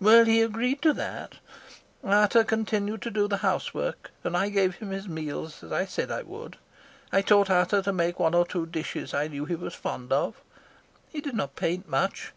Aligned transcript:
"Well, 0.00 0.24
he 0.24 0.42
agreed 0.42 0.82
to 0.82 0.92
that. 0.94 1.34
Ata 2.02 2.42
continued 2.42 3.02
to 3.02 3.10
do 3.12 3.28
the 3.28 3.36
housework, 3.36 4.10
and 4.24 4.36
I 4.36 4.48
gave 4.48 4.74
him 4.74 4.90
his 4.90 5.06
meals 5.06 5.62
as 5.62 5.70
I 5.70 5.84
said 5.84 6.10
I 6.10 6.22
would. 6.22 6.56
I 7.12 7.22
taught 7.22 7.50
Ata 7.50 7.80
to 7.82 7.92
make 7.92 8.18
one 8.18 8.34
or 8.34 8.44
two 8.44 8.66
dishes 8.66 9.14
I 9.14 9.28
knew 9.28 9.44
he 9.44 9.54
was 9.54 9.74
fond 9.76 10.10
of. 10.12 10.40
He 11.10 11.20
did 11.20 11.36
not 11.36 11.54
paint 11.54 11.88
much. 11.88 12.32